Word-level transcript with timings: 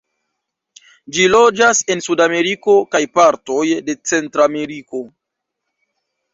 Ĝi 1.17 1.27
loĝas 1.33 1.81
en 1.95 2.01
Sudameriko, 2.07 2.77
kaj 2.97 3.03
partoj 3.21 3.61
de 3.91 3.99
Centrameriko. 4.15 5.07